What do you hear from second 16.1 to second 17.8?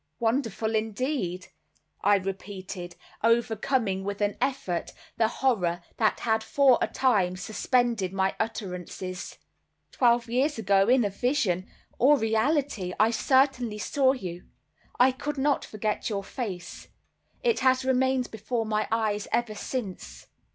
face. It